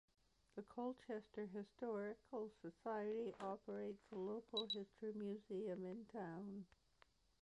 The 0.55 0.63
Colchester 0.63 1.45
Historical 1.45 2.49
Society 2.63 3.35
operates 3.39 4.01
a 4.11 4.15
local 4.15 4.65
history 4.73 5.13
museum 5.13 5.85
in 5.85 6.07
town. 6.11 6.65